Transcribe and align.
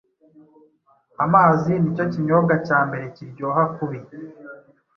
Amazi 1.25 1.71
nicyo 1.77 2.05
kinyobwa 2.11 2.53
cyambere 2.67 3.05
kiryoha 3.15 3.63
kubi 3.75 3.99